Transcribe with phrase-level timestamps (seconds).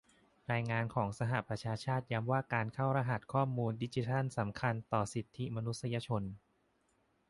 [0.51, 6.23] รายงานของสหประชาชาติย้ำว่าการเข้ารหัสข้อมูลดิจิทัลสำคัญต่อสิทธิมนุษยชน